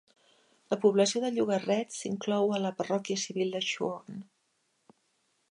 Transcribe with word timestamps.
La 0.73 0.77
població 0.85 1.21
del 1.25 1.37
llogarret 1.39 1.93
s'inclou 1.97 2.55
a 2.57 2.61
la 2.65 2.73
parròquia 2.81 3.21
civil 3.27 3.55
de 3.59 3.63
Shorne. 3.69 4.21